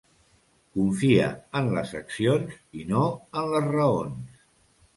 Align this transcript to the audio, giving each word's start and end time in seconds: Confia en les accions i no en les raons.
Confia 0.77 1.27
en 1.59 1.69
les 1.75 1.93
accions 2.01 2.57
i 2.81 2.89
no 2.95 3.05
en 3.43 3.49
les 3.55 3.69
raons. 3.77 4.45